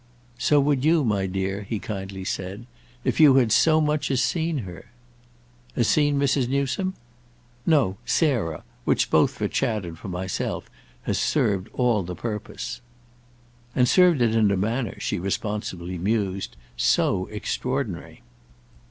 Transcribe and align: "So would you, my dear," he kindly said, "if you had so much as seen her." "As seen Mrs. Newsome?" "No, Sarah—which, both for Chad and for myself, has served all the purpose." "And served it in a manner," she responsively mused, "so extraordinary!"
"So 0.39 0.59
would 0.59 0.83
you, 0.83 1.03
my 1.03 1.27
dear," 1.27 1.61
he 1.61 1.77
kindly 1.77 2.23
said, 2.25 2.65
"if 3.03 3.19
you 3.19 3.35
had 3.35 3.51
so 3.51 3.79
much 3.79 4.09
as 4.09 4.19
seen 4.19 4.57
her." 4.65 4.85
"As 5.75 5.87
seen 5.87 6.17
Mrs. 6.19 6.47
Newsome?" 6.47 6.95
"No, 7.67 7.97
Sarah—which, 8.03 9.11
both 9.11 9.29
for 9.35 9.47
Chad 9.47 9.85
and 9.85 9.95
for 9.95 10.07
myself, 10.07 10.71
has 11.03 11.19
served 11.19 11.69
all 11.73 12.01
the 12.01 12.15
purpose." 12.15 12.81
"And 13.75 13.87
served 13.87 14.23
it 14.23 14.33
in 14.33 14.49
a 14.49 14.57
manner," 14.57 14.95
she 14.99 15.19
responsively 15.19 15.99
mused, 15.99 16.55
"so 16.75 17.27
extraordinary!" 17.27 18.23